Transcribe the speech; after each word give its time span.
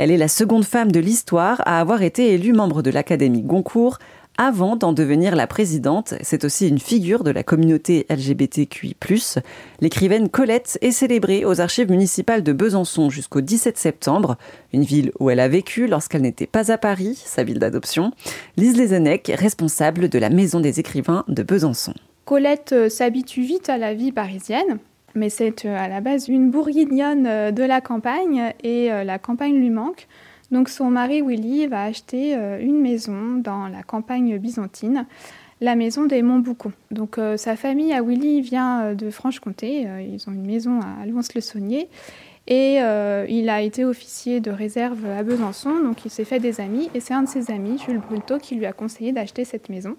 Elle 0.00 0.12
est 0.12 0.16
la 0.16 0.28
seconde 0.28 0.64
femme 0.64 0.92
de 0.92 1.00
l'histoire 1.00 1.60
à 1.66 1.80
avoir 1.80 2.02
été 2.04 2.32
élue 2.32 2.52
membre 2.52 2.82
de 2.82 2.90
l'Académie 2.90 3.42
Goncourt 3.42 3.98
avant 4.36 4.76
d'en 4.76 4.92
devenir 4.92 5.34
la 5.34 5.48
présidente. 5.48 6.14
C'est 6.22 6.44
aussi 6.44 6.68
une 6.68 6.78
figure 6.78 7.24
de 7.24 7.32
la 7.32 7.42
communauté 7.42 8.06
LGBTQI+. 8.08 8.94
L'écrivaine 9.80 10.28
Colette 10.28 10.78
est 10.82 10.92
célébrée 10.92 11.44
aux 11.44 11.60
archives 11.60 11.90
municipales 11.90 12.44
de 12.44 12.52
Besançon 12.52 13.10
jusqu'au 13.10 13.40
17 13.40 13.76
septembre, 13.76 14.36
une 14.72 14.84
ville 14.84 15.10
où 15.18 15.30
elle 15.30 15.40
a 15.40 15.48
vécu 15.48 15.88
lorsqu'elle 15.88 16.22
n'était 16.22 16.46
pas 16.46 16.70
à 16.70 16.78
Paris, 16.78 17.20
sa 17.24 17.42
ville 17.42 17.58
d'adoption. 17.58 18.12
Lise 18.56 18.76
Lezenec, 18.76 19.32
responsable 19.34 20.08
de 20.08 20.18
la 20.20 20.30
Maison 20.30 20.60
des 20.60 20.78
écrivains 20.78 21.24
de 21.26 21.42
Besançon. 21.42 21.94
Colette 22.24 22.72
euh, 22.72 22.88
s'habitue 22.88 23.42
vite 23.42 23.68
à 23.68 23.78
la 23.78 23.94
vie 23.94 24.12
parisienne 24.12 24.78
mais 25.14 25.30
c'est 25.30 25.64
euh, 25.64 25.76
à 25.76 25.88
la 25.88 26.00
base 26.00 26.28
une 26.28 26.50
bourguignonne 26.50 27.26
euh, 27.26 27.50
de 27.50 27.62
la 27.62 27.80
campagne 27.80 28.52
et 28.62 28.88
la 28.88 29.18
campagne 29.18 29.56
lui 29.56 29.70
manque. 29.70 30.06
Donc 30.50 30.68
son 30.68 30.90
mari 30.90 31.20
Willy 31.22 31.66
va 31.66 31.84
acheter 31.84 32.34
euh, 32.34 32.58
une 32.60 32.80
maison 32.80 33.34
dans 33.36 33.68
la 33.68 33.82
campagne 33.82 34.38
byzantine, 34.38 35.06
la 35.60 35.74
maison 35.74 36.06
des 36.06 36.22
Montboucon. 36.22 36.72
Donc 36.90 37.18
euh, 37.18 37.36
sa 37.36 37.56
famille 37.56 37.92
à 37.92 38.02
Willy 38.02 38.40
vient 38.40 38.82
euh, 38.82 38.94
de 38.94 39.10
Franche-Comté, 39.10 39.86
ils 40.00 40.28
ont 40.28 40.32
une 40.32 40.46
maison 40.46 40.80
à 40.80 41.04
Lons-le-Saunier. 41.06 41.88
Et 42.50 42.78
il 43.28 43.50
a 43.50 43.60
été 43.60 43.84
officier 43.84 44.40
de 44.40 44.50
réserve 44.50 45.04
à 45.04 45.22
Besançon, 45.22 45.82
donc 45.84 46.06
il 46.06 46.10
s'est 46.10 46.24
fait 46.24 46.40
des 46.40 46.62
amis. 46.62 46.88
Et 46.94 47.00
c'est 47.00 47.12
un 47.12 47.24
de 47.24 47.28
ses 47.28 47.50
amis, 47.50 47.78
Jules 47.78 47.98
Brunto, 47.98 48.38
qui 48.38 48.54
lui 48.54 48.64
a 48.64 48.72
conseillé 48.72 49.12
d'acheter 49.12 49.44
cette 49.44 49.68
maison. 49.68 49.96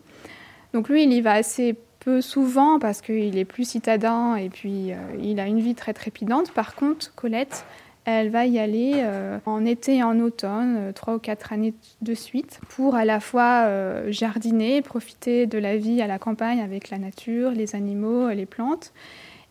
Donc 0.73 0.89
lui, 0.89 1.03
il 1.03 1.13
y 1.13 1.21
va 1.21 1.33
assez 1.33 1.75
peu 1.99 2.21
souvent 2.21 2.79
parce 2.79 3.01
qu'il 3.01 3.37
est 3.37 3.45
plus 3.45 3.67
citadin 3.67 4.35
et 4.35 4.49
puis 4.49 4.91
il 5.21 5.39
a 5.39 5.47
une 5.47 5.59
vie 5.59 5.75
très 5.75 5.93
trépidante. 5.93 6.51
Par 6.51 6.75
contre, 6.75 7.13
Colette, 7.15 7.65
elle 8.05 8.29
va 8.29 8.45
y 8.45 8.59
aller 8.59 8.93
euh, 8.95 9.39
en 9.45 9.65
été 9.65 9.97
et 9.97 10.03
en 10.03 10.19
automne, 10.19 10.75
euh, 10.77 10.91
trois 10.91 11.15
ou 11.15 11.19
quatre 11.19 11.53
années 11.53 11.73
de 12.01 12.13
suite, 12.13 12.59
pour 12.69 12.95
à 12.95 13.05
la 13.05 13.19
fois 13.19 13.65
euh, 13.65 14.11
jardiner, 14.11 14.81
profiter 14.81 15.45
de 15.45 15.57
la 15.57 15.77
vie 15.77 16.01
à 16.01 16.07
la 16.07 16.17
campagne 16.17 16.61
avec 16.61 16.89
la 16.89 16.97
nature, 16.97 17.51
les 17.51 17.75
animaux, 17.75 18.29
les 18.29 18.45
plantes, 18.45 18.93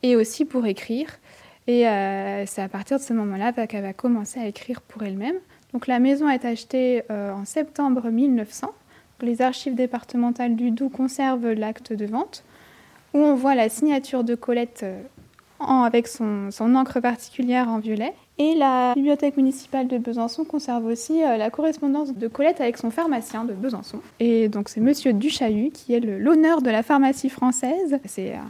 et 0.03 0.17
aussi 0.17 0.45
pour 0.45 0.67
écrire. 0.67 1.19
Et 1.67 1.83
c'est 2.47 2.63
à 2.63 2.69
partir 2.71 2.97
de 2.97 3.03
ce 3.03 3.13
moment-là 3.13 3.53
qu'elle 3.67 3.83
va 3.83 3.93
commencer 3.93 4.41
à 4.41 4.47
écrire 4.47 4.81
pour 4.81 5.03
elle-même. 5.03 5.35
Donc 5.75 5.87
la 5.87 5.99
maison 5.99 6.27
est 6.31 6.47
achetée 6.47 7.03
en 7.11 7.45
septembre 7.45 8.09
1900. 8.09 8.73
Les 9.21 9.43
archives 9.43 9.75
départementales 9.75 10.57
du 10.57 10.71
Doubs 10.71 10.89
conservent 10.89 11.51
l'acte 11.51 11.93
de 11.93 12.07
vente, 12.07 12.43
où 13.19 13.25
on 13.25 13.35
voit 13.35 13.55
la 13.55 13.69
signature 13.69 14.25
de 14.25 14.35
Colette 14.35 14.85
avec 15.61 16.09
son, 16.09 16.51
encre 16.61 17.01
particulière 17.01 17.69
en 17.69 17.79
violet. 17.79 18.15
Et 18.39 18.55
la 18.55 18.95
bibliothèque 18.95 19.37
municipale 19.37 19.89
de 19.89 19.99
Besançon 19.99 20.45
conserve 20.45 20.85
aussi 20.87 21.25
euh, 21.25 21.37
la 21.37 21.51
correspondance 21.51 22.15
de 22.15 22.29
Colette 22.29 22.61
avec 22.61 22.77
son 22.77 22.91
pharmacien 22.91 23.45
de 23.45 23.53
Besançon. 23.53 24.01
Et 24.21 24.49
donc 24.49 24.69
c'est 24.69 24.81
Monsieur 24.81 25.13
Duchahut 25.13 25.71
qui 25.73 25.95
est 25.95 26.01
l'honneur 26.01 26.63
de 26.63 26.71
la 26.71 26.85
pharmacie 26.85 27.31
française. 27.31 27.99
C'est 28.05 28.35
euh, 28.35 28.41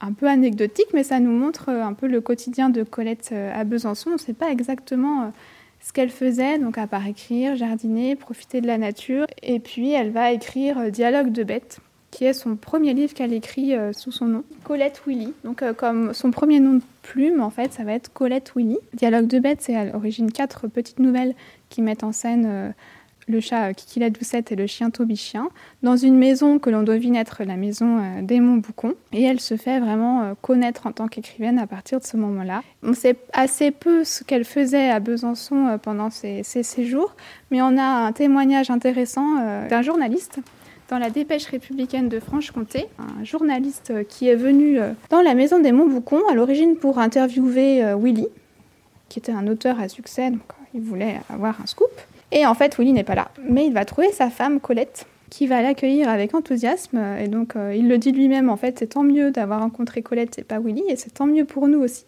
un 0.00 0.12
peu 0.12 0.26
anecdotique, 0.26 0.88
mais 0.92 1.04
ça 1.04 1.20
nous 1.20 1.30
montre 1.30 1.68
euh, 1.68 1.84
un 1.84 1.92
peu 1.92 2.08
le 2.08 2.20
quotidien 2.20 2.68
de 2.68 2.82
Colette 2.82 3.32
à 3.32 3.62
Besançon. 3.62 4.10
On 4.10 4.14
ne 4.14 4.18
sait 4.18 4.32
pas 4.32 4.50
exactement 4.50 5.32
ce 5.80 5.92
qu'elle 5.92 6.10
faisait, 6.10 6.58
donc 6.58 6.76
à 6.76 6.88
part 6.88 7.06
écrire, 7.06 7.54
jardiner, 7.54 8.16
profiter 8.16 8.60
de 8.60 8.66
la 8.66 8.78
nature. 8.78 9.26
Et 9.44 9.60
puis 9.60 9.92
elle 9.92 10.10
va 10.10 10.32
écrire 10.32 10.90
Dialogue 10.90 11.30
de 11.30 11.44
bêtes 11.44 11.78
qui 12.10 12.24
est 12.24 12.32
son 12.32 12.56
premier 12.56 12.94
livre 12.94 13.14
qu'elle 13.14 13.32
écrit 13.32 13.74
euh, 13.74 13.92
sous 13.92 14.12
son 14.12 14.26
nom, 14.26 14.44
Colette 14.64 15.02
Willy. 15.06 15.32
Donc 15.44 15.62
euh, 15.62 15.72
comme 15.72 16.14
son 16.14 16.30
premier 16.30 16.60
nom 16.60 16.74
de 16.74 16.82
plume, 17.02 17.40
en 17.40 17.50
fait, 17.50 17.72
ça 17.72 17.84
va 17.84 17.92
être 17.92 18.12
Colette 18.12 18.52
Willy. 18.56 18.78
Dialogue 18.94 19.26
de 19.26 19.38
bête, 19.38 19.60
c'est 19.60 19.76
à 19.76 19.84
l'origine 19.84 20.32
quatre 20.32 20.68
petites 20.68 20.98
nouvelles 20.98 21.34
qui 21.68 21.82
mettent 21.82 22.04
en 22.04 22.12
scène 22.12 22.46
euh, 22.46 22.70
le 23.28 23.40
chat 23.40 23.74
Kiki 23.74 24.00
la 24.00 24.08
Doucette 24.08 24.52
et 24.52 24.56
le 24.56 24.66
chien 24.66 24.88
Tobichien, 24.88 25.48
dans 25.82 25.98
une 25.98 26.16
maison 26.16 26.58
que 26.58 26.70
l'on 26.70 26.82
devine 26.82 27.14
être 27.14 27.44
la 27.44 27.56
maison 27.56 28.00
d'Aimon 28.22 28.56
Boucon. 28.56 28.94
Et 29.12 29.22
elle 29.22 29.38
se 29.38 29.58
fait 29.58 29.80
vraiment 29.80 30.34
connaître 30.40 30.86
en 30.86 30.92
tant 30.92 31.08
qu'écrivaine 31.08 31.58
à 31.58 31.66
partir 31.66 32.00
de 32.00 32.06
ce 32.06 32.16
moment-là. 32.16 32.62
On 32.82 32.94
sait 32.94 33.16
assez 33.34 33.70
peu 33.70 34.02
ce 34.02 34.24
qu'elle 34.24 34.46
faisait 34.46 34.88
à 34.88 34.98
Besançon 34.98 35.78
pendant 35.82 36.08
ses, 36.08 36.42
séjours, 36.42 37.16
mais 37.50 37.60
on 37.60 37.76
a 37.76 37.84
un 37.84 38.12
témoignage 38.12 38.70
intéressant 38.70 39.66
d'un 39.68 39.82
journaliste 39.82 40.40
dans 40.88 40.98
la 40.98 41.10
dépêche 41.10 41.46
républicaine 41.46 42.08
de 42.08 42.18
Franche-Comté, 42.18 42.86
un 42.98 43.24
journaliste 43.24 43.92
qui 44.08 44.28
est 44.28 44.34
venu 44.34 44.80
euh, 44.80 44.92
dans 45.10 45.20
la 45.20 45.34
maison 45.34 45.58
des 45.58 45.72
Montboucons 45.72 46.22
à 46.30 46.34
l'origine 46.34 46.76
pour 46.76 46.98
interviewer 46.98 47.84
euh, 47.84 47.96
Willy, 47.96 48.26
qui 49.08 49.18
était 49.18 49.32
un 49.32 49.46
auteur 49.46 49.78
à 49.80 49.88
succès, 49.88 50.30
donc 50.30 50.40
euh, 50.50 50.64
il 50.74 50.80
voulait 50.80 51.20
avoir 51.28 51.60
un 51.60 51.66
scoop. 51.66 51.90
Et 52.32 52.46
en 52.46 52.54
fait, 52.54 52.76
Willy 52.78 52.92
n'est 52.92 53.04
pas 53.04 53.14
là, 53.14 53.30
mais 53.48 53.66
il 53.66 53.72
va 53.72 53.84
trouver 53.84 54.12
sa 54.12 54.30
femme 54.30 54.60
Colette, 54.60 55.06
qui 55.30 55.46
va 55.46 55.60
l'accueillir 55.60 56.08
avec 56.08 56.34
enthousiasme. 56.34 56.98
Et 57.20 57.28
donc, 57.28 57.54
il 57.74 57.86
le 57.86 57.98
dit 57.98 58.12
lui-même, 58.12 58.48
en 58.48 58.56
fait, 58.56 58.78
c'est 58.78 58.88
tant 58.88 59.02
mieux 59.02 59.30
d'avoir 59.30 59.60
rencontré 59.60 60.00
Colette 60.00 60.38
et 60.38 60.42
pas 60.42 60.58
Willy, 60.58 60.82
et 60.88 60.96
c'est 60.96 61.12
tant 61.12 61.26
mieux 61.26 61.44
pour 61.44 61.68
nous 61.68 61.80
aussi 61.80 62.04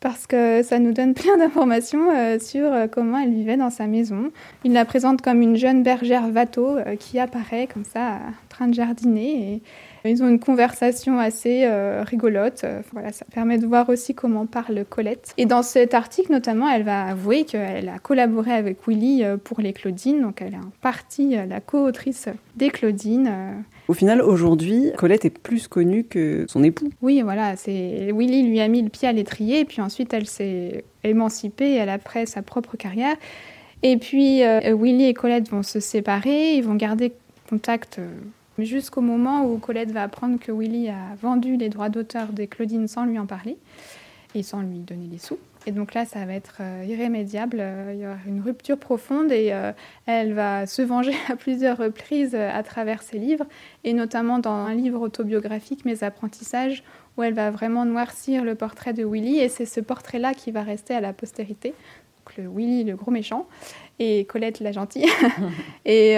parce 0.00 0.26
que 0.26 0.62
ça 0.62 0.78
nous 0.78 0.92
donne 0.92 1.14
plein 1.14 1.36
d'informations 1.36 2.10
euh, 2.10 2.38
sur 2.38 2.72
euh, 2.72 2.86
comment 2.90 3.18
elle 3.18 3.32
vivait 3.32 3.56
dans 3.56 3.70
sa 3.70 3.86
maison. 3.86 4.30
Il 4.64 4.72
la 4.72 4.84
présente 4.84 5.22
comme 5.22 5.42
une 5.42 5.56
jeune 5.56 5.82
bergère 5.82 6.28
Vato 6.28 6.76
euh, 6.76 6.96
qui 6.96 7.18
apparaît 7.18 7.68
comme 7.72 7.84
ça 7.84 8.18
en 8.28 8.48
train 8.48 8.68
de 8.68 8.74
jardiner 8.74 9.62
ils 10.04 10.22
ont 10.22 10.28
une 10.28 10.38
conversation 10.38 11.18
assez 11.18 11.68
rigolote. 12.04 12.64
voilà, 12.92 13.10
ça 13.10 13.24
permet 13.34 13.58
de 13.58 13.66
voir 13.66 13.88
aussi 13.88 14.14
comment 14.14 14.46
parle 14.46 14.84
Colette. 14.88 15.34
Et 15.36 15.46
dans 15.46 15.62
cet 15.64 15.94
article, 15.94 16.30
notamment, 16.30 16.68
elle 16.68 16.84
va 16.84 17.06
avouer 17.06 17.42
qu'elle 17.42 17.88
a 17.88 17.98
collaboré 17.98 18.52
avec 18.52 18.86
Willy 18.86 19.24
pour 19.42 19.60
les 19.60 19.72
Claudines. 19.72 20.22
Donc, 20.22 20.42
elle 20.42 20.54
est 20.54 20.58
en 20.58 20.70
partie 20.80 21.34
la 21.34 21.58
co-autrice 21.58 22.28
des 22.54 22.70
Claudines. 22.70 23.64
Au 23.88 23.94
final, 23.94 24.20
aujourd'hui, 24.20 24.90
Colette 24.96 25.24
est 25.24 25.38
plus 25.38 25.68
connue 25.68 26.04
que 26.04 26.44
son 26.48 26.64
époux. 26.64 26.90
Oui, 27.02 27.22
voilà, 27.22 27.56
c'est 27.56 28.10
Willy 28.12 28.42
lui 28.42 28.60
a 28.60 28.66
mis 28.66 28.82
le 28.82 28.88
pied 28.88 29.06
à 29.06 29.12
l'étrier, 29.12 29.64
puis 29.64 29.80
ensuite 29.80 30.12
elle 30.12 30.26
s'est 30.26 30.84
émancipée, 31.04 31.74
elle 31.74 31.88
a 31.88 31.98
pris 31.98 32.26
sa 32.26 32.42
propre 32.42 32.76
carrière. 32.76 33.16
Et 33.82 33.96
puis 33.96 34.42
euh, 34.42 34.74
Willy 34.76 35.04
et 35.04 35.14
Colette 35.14 35.48
vont 35.50 35.62
se 35.62 35.78
séparer, 35.78 36.54
ils 36.54 36.64
vont 36.64 36.74
garder 36.74 37.12
contact 37.48 37.98
euh, 38.00 38.08
jusqu'au 38.58 39.02
moment 39.02 39.44
où 39.44 39.58
Colette 39.58 39.92
va 39.92 40.02
apprendre 40.02 40.38
que 40.40 40.50
Willy 40.50 40.88
a 40.88 41.14
vendu 41.22 41.56
les 41.56 41.68
droits 41.68 41.88
d'auteur 41.88 42.32
des 42.32 42.48
Claudine 42.48 42.88
sans 42.88 43.04
lui 43.04 43.18
en 43.18 43.26
parler 43.26 43.56
et 44.34 44.42
sans 44.42 44.62
lui 44.62 44.78
donner 44.78 45.06
les 45.10 45.18
sous. 45.18 45.38
Et 45.68 45.72
donc 45.72 45.94
là, 45.94 46.04
ça 46.04 46.24
va 46.24 46.32
être 46.32 46.58
euh, 46.60 46.84
irrémédiable. 46.86 47.58
Euh, 47.60 47.90
il 47.92 48.00
y 48.00 48.06
aura 48.06 48.16
une 48.26 48.40
rupture 48.40 48.78
profonde 48.78 49.32
et 49.32 49.48
euh, 49.52 49.72
elle 50.06 50.32
va 50.32 50.64
se 50.66 50.80
venger 50.80 51.12
à 51.28 51.34
plusieurs 51.34 51.76
reprises 51.76 52.36
à 52.36 52.62
travers 52.62 53.02
ses 53.02 53.18
livres, 53.18 53.46
et 53.82 53.92
notamment 53.92 54.38
dans 54.38 54.52
un 54.52 54.74
livre 54.74 55.00
autobiographique, 55.00 55.84
Mes 55.84 56.04
apprentissages, 56.04 56.84
où 57.16 57.24
elle 57.24 57.34
va 57.34 57.50
vraiment 57.50 57.84
noircir 57.84 58.44
le 58.44 58.54
portrait 58.54 58.92
de 58.92 59.04
Willy. 59.04 59.40
Et 59.40 59.48
c'est 59.48 59.66
ce 59.66 59.80
portrait-là 59.80 60.34
qui 60.34 60.52
va 60.52 60.62
rester 60.62 60.94
à 60.94 61.00
la 61.00 61.12
postérité. 61.12 61.74
Donc 62.18 62.36
le 62.36 62.48
Willy, 62.48 62.84
le 62.84 62.94
gros 62.94 63.10
méchant, 63.10 63.46
et 63.98 64.24
Colette, 64.24 64.60
la 64.60 64.70
gentille. 64.70 65.06
et 65.84 66.16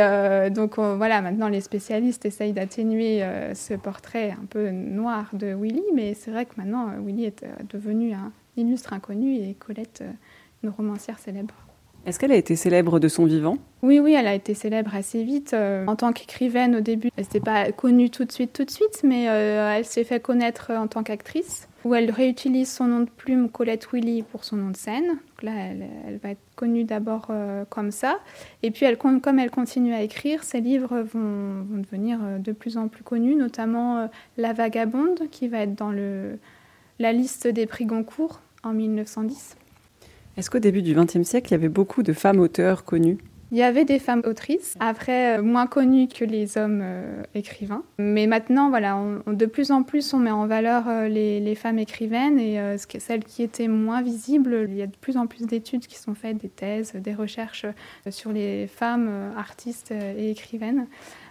donc 0.51 0.79
voilà, 0.79 1.21
maintenant 1.21 1.49
les 1.49 1.61
spécialistes 1.61 2.25
essayent 2.25 2.55
d'atténuer 2.55 3.23
ce 3.55 3.75
portrait 3.75 4.31
un 4.31 4.47
peu 4.47 4.71
noir 4.71 5.29
de 5.35 5.55
Willy, 5.55 5.85
mais 5.95 6.15
c'est 6.15 6.31
vrai 6.31 6.47
que 6.47 6.55
maintenant 6.57 6.89
Willy 7.05 7.27
est 7.27 7.45
devenu 7.71 8.15
un 8.15 8.33
illustre 8.59 8.93
inconnue 8.93 9.37
et 9.37 9.55
Colette, 9.55 10.01
euh, 10.03 10.11
une 10.63 10.71
romancière 10.71 11.19
célèbre. 11.19 11.55
Est-ce 12.07 12.19
qu'elle 12.19 12.33
a 12.33 12.37
été 12.37 12.57
célèbre 12.57 13.01
de 13.01 13.09
son 13.09 13.25
vivant? 13.25 13.59
Oui, 13.83 13.99
oui, 13.99 14.15
elle 14.15 14.27
a 14.27 14.35
été 14.35 14.55
célèbre 14.55 14.95
assez 14.95 15.25
vite. 15.25 15.53
Euh, 15.53 15.85
en 15.87 15.97
tant 15.97 16.13
qu'écrivaine, 16.13 16.77
au 16.77 16.81
début, 16.81 17.11
elle 17.17 17.25
n'était 17.25 17.41
pas 17.41 17.71
connue 17.73 18.09
tout 18.09 18.25
de 18.25 18.33
suite, 18.33 18.53
tout 18.53 18.65
de 18.65 18.71
suite, 18.71 19.03
mais 19.03 19.29
euh, 19.29 19.77
elle 19.77 19.85
s'est 19.85 20.05
fait 20.05 20.21
connaître 20.21 20.71
en 20.73 20.87
tant 20.87 21.03
qu'actrice, 21.03 21.69
où 21.85 21.95
elle 21.95 22.11
réutilise 22.11 22.73
son 22.73 22.85
nom 22.85 23.01
de 23.01 23.11
plume 23.11 23.51
Colette 23.51 23.89
Willy 23.93 24.23
pour 24.23 24.45
son 24.45 24.57
nom 24.57 24.71
de 24.71 24.77
scène. 24.77 25.07
Donc 25.07 25.43
là, 25.43 25.53
elle, 25.55 26.19
va 26.23 26.31
être 26.31 26.41
connue 26.57 26.85
d'abord 26.85 27.31
comme 27.69 27.91
ça. 27.91 28.19
Et 28.63 28.71
puis, 28.71 28.87
elle, 28.87 28.97
comme 28.97 29.39
elle 29.39 29.51
continue 29.51 29.93
à 29.93 30.01
écrire, 30.01 30.45
ses 30.45 30.61
livres 30.61 31.01
vont, 31.01 31.63
vont 31.69 31.79
devenir 31.79 32.19
de 32.39 32.53
plus 32.53 32.79
en 32.79 32.89
plus 32.89 33.05
connus, 33.05 33.35
notamment 33.35 34.09
La 34.39 34.53
Vagabonde, 34.53 35.29
qui 35.31 35.49
va 35.49 35.61
être 35.61 35.75
dans 35.75 35.93
le, 35.93 36.39
la 36.99 37.13
liste 37.13 37.47
des 37.47 37.67
prix 37.67 37.85
Goncourt 37.87 38.41
en 38.69 38.75
1910. 38.75 39.57
Est-ce 40.37 40.51
qu'au 40.51 40.61
début 40.61 40.83
du 40.83 40.95
XXe 40.95 41.23
siècle, 41.23 41.49
il 41.49 41.53
y 41.53 41.55
avait 41.55 41.69
beaucoup 41.69 42.03
de 42.03 42.13
femmes 42.13 42.39
auteurs 42.39 42.85
connues? 42.85 43.19
Il 43.51 43.57
y 43.57 43.63
avait 43.63 43.87
des 43.87 43.99
femmes 43.99 44.21
autrices, 44.27 44.77
après 44.79 45.39
euh, 45.39 45.43
moins 45.43 45.67
connues 45.67 46.07
que 46.07 46.25
les 46.25 46.59
hommes 46.59 46.81
euh, 46.83 47.23
écrivains. 47.35 47.83
Mais 47.99 48.27
maintenant, 48.27 48.69
voilà, 48.69 49.03
de 49.27 49.47
plus 49.47 49.71
en 49.71 49.83
plus, 49.83 50.13
on 50.13 50.19
met 50.19 50.31
en 50.31 50.47
valeur 50.47 50.87
euh, 50.87 51.09
les, 51.09 51.55
femmes 51.55 51.79
écrivaines 51.79 52.39
et 52.39 52.77
celles 52.99 53.25
qui 53.25 53.43
étaient 53.43 53.69
moins 53.69 54.03
visibles, 54.03 54.67
il 54.69 54.77
y 54.77 54.83
a 54.83 54.87
de 54.87 54.97
plus 55.01 55.17
en 55.17 55.27
plus 55.27 55.47
d'études 55.47 55.87
qui 55.87 55.99
sont 55.99 56.15
faites, 56.15 56.37
des 56.37 56.51
thèses, 56.51 56.93
des 56.95 57.15
recherches 57.15 57.67
sur 58.11 58.33
les 58.33 58.67
femmes 58.69 59.33
artistes 59.37 59.91
et 59.91 60.31
écrivaines. 60.31 60.87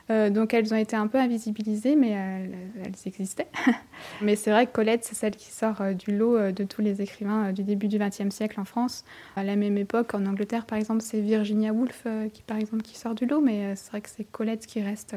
Euh, 0.10 0.30
donc 0.30 0.54
elles 0.54 0.74
ont 0.74 0.78
été 0.78 0.96
un 0.96 1.08
peu 1.08 1.18
invisibilisées, 1.18 1.96
mais 1.96 2.12
elles, 2.12 2.94
existaient. 3.06 3.48
mais 4.22 4.36
c'est 4.36 4.52
vrai 4.52 4.66
que 4.66 4.72
Colette, 4.72 5.04
c'est 5.04 5.16
celle 5.16 5.36
qui 5.36 5.52
sort 5.52 5.82
euh, 5.82 5.94
du 5.94 6.16
lot 6.16 6.38
euh, 6.38 6.52
de 6.52 6.64
tous 6.64 6.82
les 6.82 7.02
écrivains 7.02 7.52
du 7.52 7.64
début 7.64 7.88
du 7.88 7.98
XXe 7.98 8.30
siècle 8.30 8.60
en 8.60 8.66
France. 8.66 9.04
À 9.36 9.44
la 9.44 9.56
même 9.56 9.78
époque, 9.78 10.14
en 10.14 10.26
Angleterre, 10.26 10.66
par 10.66 10.78
exemple, 10.78 11.02
c'est 11.02 11.20
Virginia 11.20 11.74
Woolf 11.74 12.06
qui, 12.34 12.42
par 12.42 12.58
exemple, 12.58 12.84
qui 12.84 12.98
sort 12.98 13.16
du 13.16 13.26
lot, 13.26 13.42
mais 13.42 13.76
c'est 13.76 13.90
vrai 13.92 14.02
que 14.02 14.10
c'est 14.10 14.24
Colette 14.24 14.66
qui 14.66 14.82
reste 14.82 15.16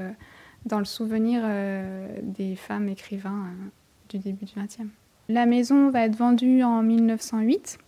dans 0.66 0.78
le 0.78 0.84
souvenir 0.84 1.42
des 2.22 2.56
femmes 2.56 2.88
écrivains 2.88 3.46
du 4.08 4.18
début 4.18 4.44
du 4.44 4.52
XXe. 4.56 4.88
La 5.28 5.46
maison 5.46 5.90
va 5.90 6.04
être 6.04 6.16
vendue 6.16 6.62
en 6.62 6.82
1908. 6.82 7.78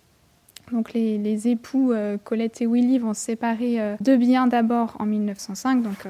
Donc 0.70 0.92
les, 0.92 1.48
époux 1.48 1.92
Colette 2.24 2.62
et 2.62 2.66
Willy 2.66 2.98
vont 2.98 3.14
se 3.14 3.20
séparer 3.20 3.96
de 4.00 4.16
biens 4.16 4.46
d'abord 4.46 4.96
en 4.98 5.06
1905, 5.06 5.82
donc 5.82 6.06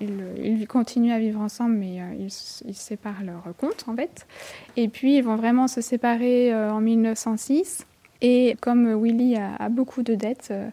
ils, 0.00 0.66
continuent 0.66 1.12
à 1.12 1.18
vivre 1.18 1.40
ensemble, 1.40 1.76
mais 1.76 2.00
euh, 2.00 2.28
ils, 2.66 2.74
séparent 2.74 3.22
leurs 3.24 3.54
comptes 3.56 3.84
en 3.86 3.96
fait. 3.96 4.26
Et 4.76 4.88
puis 4.88 5.16
ils 5.16 5.22
vont 5.22 5.36
vraiment 5.36 5.68
se 5.68 5.80
séparer 5.80 6.52
euh, 6.52 6.72
en 6.72 6.80
1906. 6.80 7.86
Et 8.22 8.56
comme 8.60 9.02
Willy 9.02 9.36
a, 9.36 9.68
beaucoup 9.68 10.02
de 10.02 10.14
dettes, 10.14 10.48
euh, 10.50 10.68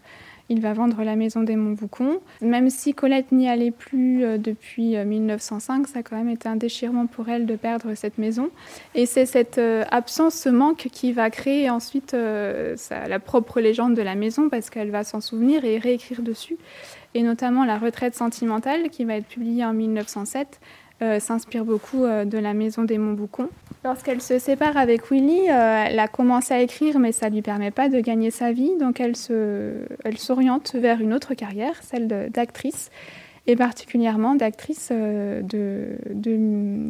il 0.49 0.61
va 0.61 0.73
vendre 0.73 1.03
la 1.03 1.15
maison 1.15 1.41
des 1.41 1.55
Montboucon. 1.55 2.19
Même 2.41 2.69
si 2.69 2.93
Colette 2.93 3.31
n'y 3.31 3.49
allait 3.49 3.71
plus 3.71 4.37
depuis 4.37 4.97
1905, 4.97 5.87
ça 5.87 5.99
a 5.99 6.03
quand 6.03 6.17
même 6.17 6.29
été 6.29 6.47
un 6.47 6.55
déchirement 6.55 7.05
pour 7.05 7.29
elle 7.29 7.45
de 7.45 7.55
perdre 7.55 7.95
cette 7.95 8.17
maison. 8.17 8.49
Et 8.93 9.05
c'est 9.05 9.25
cette 9.25 9.59
absence, 9.89 10.35
ce 10.35 10.49
manque 10.49 10.89
qui 10.91 11.11
va 11.11 11.29
créer 11.29 11.69
ensuite 11.69 12.13
la 12.13 13.19
propre 13.19 13.61
légende 13.61 13.95
de 13.95 14.01
la 14.01 14.15
maison 14.15 14.49
parce 14.49 14.69
qu'elle 14.69 14.91
va 14.91 15.03
s'en 15.03 15.21
souvenir 15.21 15.63
et 15.65 15.77
réécrire 15.77 16.21
dessus 16.21 16.57
et 17.13 17.23
notamment 17.23 17.65
La 17.65 17.77
retraite 17.77 18.15
sentimentale, 18.15 18.89
qui 18.89 19.05
va 19.05 19.15
être 19.15 19.27
publiée 19.27 19.65
en 19.65 19.73
1907, 19.73 20.59
euh, 21.01 21.19
s'inspire 21.19 21.65
beaucoup 21.65 22.05
euh, 22.05 22.23
de 22.23 22.37
la 22.37 22.53
maison 22.53 22.83
des 22.83 22.97
Montboucon. 22.97 23.49
Lorsqu'elle 23.83 24.21
se 24.21 24.39
sépare 24.39 24.77
avec 24.77 25.11
Willy, 25.11 25.49
euh, 25.49 25.85
elle 25.87 25.99
a 25.99 26.07
commencé 26.07 26.53
à 26.53 26.61
écrire, 26.61 26.99
mais 26.99 27.11
ça 27.11 27.29
ne 27.29 27.35
lui 27.35 27.41
permet 27.41 27.71
pas 27.71 27.89
de 27.89 27.99
gagner 27.99 28.31
sa 28.31 28.51
vie, 28.53 28.71
donc 28.79 28.99
elle, 28.99 29.15
se, 29.15 29.73
elle 30.05 30.17
s'oriente 30.17 30.75
vers 30.75 31.01
une 31.01 31.13
autre 31.13 31.33
carrière, 31.33 31.73
celle 31.81 32.07
d'actrice, 32.31 32.89
et 33.47 33.57
particulièrement 33.57 34.35
d'actrice 34.35 34.91
de, 34.91 35.43
de, 35.43 36.37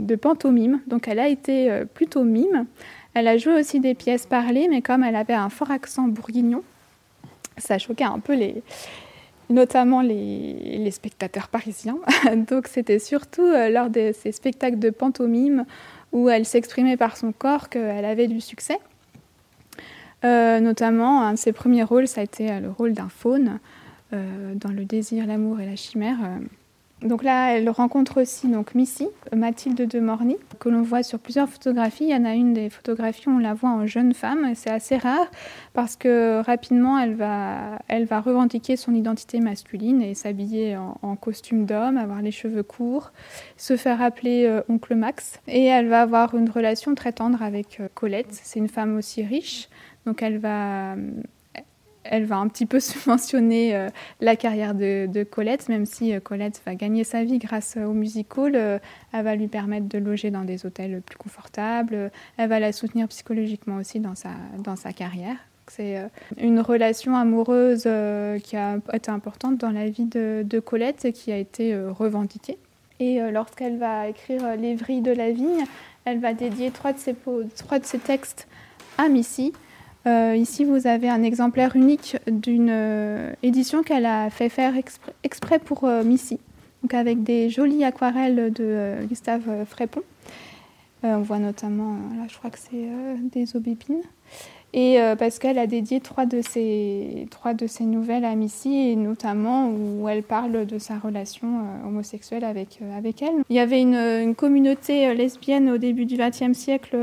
de, 0.05 0.15
pantomime. 0.15 0.81
Donc 0.85 1.07
elle 1.07 1.19
a 1.19 1.27
été 1.27 1.81
plutôt 1.95 2.23
mime. 2.23 2.67
Elle 3.15 3.27
a 3.27 3.37
joué 3.37 3.55
aussi 3.55 3.79
des 3.79 3.95
pièces 3.95 4.27
parlées, 4.27 4.67
mais 4.69 4.83
comme 4.83 5.03
elle 5.03 5.15
avait 5.15 5.33
un 5.33 5.49
fort 5.49 5.71
accent 5.71 6.03
bourguignon, 6.03 6.61
ça 7.57 7.79
choquait 7.79 8.03
un 8.03 8.19
peu 8.19 8.35
les, 8.35 8.61
notamment 9.49 10.01
les, 10.01 10.91
spectateurs 10.91 11.47
parisiens. 11.47 11.97
Donc 12.35 12.67
c'était 12.67 12.99
surtout 12.99 13.41
euh, 13.41 13.69
lors 13.69 13.89
de 13.89 14.11
ces 14.13 14.31
spectacles 14.31 14.79
de 14.79 14.89
pantomime 14.89 15.65
où 16.11 16.29
elle 16.29 16.45
s'exprimait 16.45 16.97
par 16.97 17.17
son 17.17 17.31
corps 17.31 17.69
qu'elle 17.69 18.05
avait 18.05 18.27
du 18.27 18.41
succès. 18.41 18.79
Euh, 20.23 20.59
notamment, 20.59 21.21
un 21.23 21.33
de 21.33 21.37
ses 21.37 21.51
premiers 21.51 21.83
rôles, 21.83 22.07
ça 22.07 22.21
a 22.21 22.23
été 22.23 22.49
euh, 22.49 22.59
le 22.59 22.69
rôle 22.69 22.93
d'un 22.93 23.09
faune 23.09 23.59
dans 24.11 24.69
Le 24.69 24.85
désir, 24.85 25.25
l'amour 25.25 25.59
et 25.59 25.65
la 25.65 25.75
chimère. 25.75 26.17
Donc 27.03 27.23
là, 27.23 27.57
elle 27.57 27.69
rencontre 27.69 28.21
aussi 28.21 28.47
donc 28.47 28.75
Missy, 28.75 29.09
Mathilde 29.35 29.87
de 29.87 29.99
Morny, 29.99 30.37
que 30.59 30.69
l'on 30.69 30.81
voit 30.81 31.03
sur 31.03 31.19
plusieurs 31.19 31.49
photographies. 31.49 32.05
Il 32.05 32.11
y 32.11 32.15
en 32.15 32.23
a 32.23 32.33
une 32.33 32.53
des 32.53 32.69
photographies, 32.69 33.27
on 33.27 33.39
la 33.39 33.53
voit 33.53 33.69
en 33.69 33.85
jeune 33.85 34.13
femme, 34.13 34.53
c'est 34.55 34.69
assez 34.69 34.95
rare 34.95 35.27
parce 35.73 35.97
que 35.97 36.41
rapidement, 36.41 36.97
elle 36.97 37.15
va, 37.15 37.79
elle 37.89 38.05
va 38.05 38.21
revendiquer 38.21 38.77
son 38.77 38.93
identité 38.93 39.41
masculine 39.41 40.01
et 40.01 40.13
s'habiller 40.13 40.77
en, 40.77 41.15
costume 41.15 41.65
d'homme, 41.65 41.97
avoir 41.97 42.21
les 42.21 42.31
cheveux 42.31 42.63
courts, 42.63 43.11
se 43.57 43.77
faire 43.77 44.01
appeler 44.01 44.45
euh, 44.45 44.61
oncle 44.67 44.95
Max. 44.95 45.39
Et 45.47 45.65
elle 45.65 45.87
va 45.87 46.01
avoir 46.01 46.35
une 46.35 46.49
relation 46.49 46.95
très 46.95 47.11
tendre 47.11 47.41
avec 47.41 47.79
euh, 47.79 47.87
Colette. 47.93 48.27
C'est 48.31 48.59
une 48.59 48.67
femme 48.67 48.97
aussi 48.97 49.23
riche, 49.23 49.69
donc 50.05 50.21
elle 50.21 50.37
va 50.37 50.95
elle 52.03 52.25
va 52.25 52.37
un 52.37 52.47
petit 52.47 52.65
peu 52.65 52.79
subventionner 52.79 53.75
euh, 53.75 53.89
la 54.21 54.35
carrière 54.35 54.73
de, 54.75 55.23
Colette, 55.23 55.69
même 55.69 55.85
si 55.85 56.13
euh, 56.13 56.19
Colette 56.19 56.61
va 56.65 56.75
gagner 56.75 57.03
sa 57.03 57.23
vie 57.23 57.39
grâce 57.39 57.77
au 57.77 57.93
musical. 57.93 58.53
Euh, 58.55 58.79
elle 59.13 59.23
va 59.23 59.35
lui 59.35 59.47
permettre 59.47 59.87
de 59.87 59.97
loger 59.97 60.31
dans 60.31 60.43
des 60.43 60.65
hôtels 60.65 61.01
plus 61.01 61.17
confortables. 61.17 62.11
elle 62.37 62.49
va 62.49 62.59
la 62.59 62.71
soutenir 62.71 63.07
psychologiquement 63.07 63.77
aussi 63.77 63.99
dans 63.99 64.15
sa, 64.15 64.31
dans 64.59 64.75
sa 64.75 64.93
carrière. 64.93 65.35
C'est 65.67 65.97
une 66.37 66.59
relation 66.59 67.15
amoureuse 67.15 67.83
qui 68.43 68.57
a 68.57 68.77
été 68.91 69.09
importante 69.11 69.57
dans 69.57 69.71
la 69.71 69.87
vie 69.87 70.05
de, 70.05 70.59
Colette 70.59 71.05
et 71.05 71.13
qui 71.13 71.31
a 71.31 71.37
été 71.37 71.73
revendiquée. 71.77 72.57
Et 72.99 73.21
lorsqu'elle 73.31 73.77
va 73.77 74.09
écrire 74.09 74.57
Les 74.57 74.75
vrilles 74.75 75.01
de 75.01 75.13
la 75.13 75.31
vigne, 75.31 75.63
elle 76.03 76.19
va 76.19 76.33
dédier 76.33 76.69
trois 76.71 76.91
de 76.91 76.99
ses, 76.99 77.15
trois 77.55 77.79
de 77.79 77.85
ses 77.85 77.99
textes 77.99 78.47
à 78.97 79.07
Missy, 79.07 79.53
euh, 80.05 80.35
ici, 80.35 80.65
vous 80.65 80.85
avez 80.85 81.09
un 81.09 81.23
exemplaire 81.23 81.75
unique 81.75 82.17
d'une 82.27 82.69
euh, 82.69 83.33
édition 83.41 83.83
qu'elle 83.83 84.05
a 84.05 84.29
fait 84.29 84.49
faire 84.49 84.73
exprès, 85.23 85.59
pour 85.59 85.85
euh, 85.85 86.03
Missy, 86.03 86.39
donc 86.81 86.93
avec 86.93 87.23
des 87.23 87.49
jolies 87.49 87.85
aquarelles 87.85 88.51
de 88.51 89.05
Gustave 89.07 89.65
Frépon. 89.65 90.01
on 91.03 91.19
voit 91.19 91.39
notamment, 91.39 91.93
là, 92.17 92.25
je 92.27 92.37
crois 92.37 92.49
que 92.49 92.59
c'est 92.59 92.89
des 93.31 93.55
aubépines. 93.55 94.01
Et 94.75 94.97
parce 95.19 95.37
qu'elle 95.37 95.59
a 95.59 95.67
dédié 95.67 95.99
trois 95.99 96.25
de, 96.25 96.41
ses, 96.41 97.27
trois 97.29 97.53
de 97.53 97.67
ses 97.67 97.83
nouvelles 97.83 98.25
à 98.25 98.33
Missy, 98.33 98.73
et 98.73 98.95
notamment 98.95 99.69
où 99.69 100.09
elle 100.09 100.23
parle 100.23 100.65
de 100.65 100.79
sa 100.79 100.97
relation 100.97 101.47
homosexuelle 101.85 102.43
avec, 102.43 102.79
avec 102.97 103.21
elle. 103.21 103.43
Il 103.49 103.55
y 103.55 103.59
avait 103.59 103.79
une, 103.79 103.93
une 103.93 104.33
communauté 104.33 105.13
lesbienne 105.13 105.69
au 105.69 105.77
début 105.77 106.05
du 106.05 106.17
XXe 106.17 106.57
siècle 106.57 106.97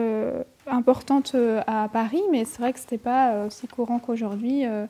importante 0.73 1.33
euh, 1.35 1.61
à 1.67 1.89
Paris, 1.89 2.23
mais 2.31 2.45
c'est 2.45 2.61
vrai 2.61 2.73
que 2.73 2.79
ce 2.79 2.85
n'était 2.85 2.99
pas 2.99 3.33
euh, 3.33 3.47
aussi 3.47 3.67
courant 3.67 3.99
qu'aujourd'hui 3.99 4.67
euh, 4.67 4.87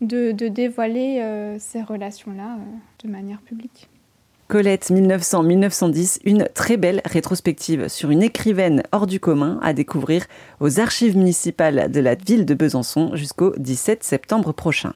de, 0.00 0.32
dévoiler 0.32 1.56
ces 1.58 1.82
relations-là 1.82 2.58
de 3.02 3.08
manière 3.08 3.40
publique. 3.40 3.88
Colette 4.48 4.90
1900-1910, 4.90 6.20
une 6.24 6.46
très 6.52 6.76
belle 6.76 7.00
rétrospective 7.06 7.88
sur 7.88 8.10
une 8.10 8.22
écrivaine 8.22 8.82
hors 8.92 9.06
du 9.06 9.18
commun 9.18 9.58
à 9.62 9.72
découvrir 9.72 10.26
aux 10.60 10.80
archives 10.80 11.16
municipales 11.16 11.90
de 11.90 12.00
la 12.00 12.14
ville 12.14 12.44
de 12.44 12.52
Besançon 12.52 13.16
jusqu'au 13.16 13.54
17 13.56 14.04
septembre 14.04 14.52
prochain. 14.52 14.92